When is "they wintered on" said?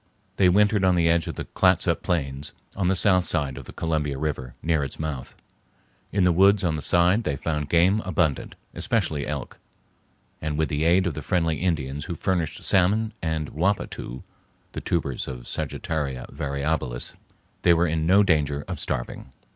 0.37-0.95